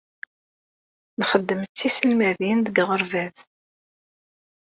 [1.21, 3.37] Nxeddem d tiselmadin deg uɣerbaz.